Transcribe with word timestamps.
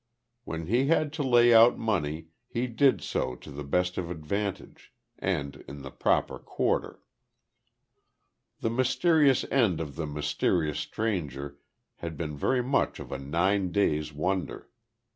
When 0.45 0.65
he 0.65 0.87
had 0.87 1.13
to 1.13 1.21
lay 1.21 1.53
out 1.53 1.77
money 1.77 2.29
he 2.47 2.65
did 2.65 3.01
so 3.03 3.35
to 3.35 3.51
the 3.51 3.63
best 3.63 3.99
of 3.99 4.09
advantage, 4.09 4.91
and 5.19 5.63
in 5.67 5.83
the 5.83 5.91
proper 5.91 6.39
quarter. 6.39 7.03
The 8.61 8.71
mysterious 8.71 9.43
end 9.51 9.79
of 9.79 9.95
the 9.97 10.07
mysterious 10.07 10.79
stranger 10.79 11.59
had 11.97 12.17
been 12.17 12.35
very 12.35 12.63
much 12.63 12.99
of 12.99 13.11
a 13.11 13.19
nine 13.19 13.71
days' 13.71 14.11
wonder. 14.11 14.71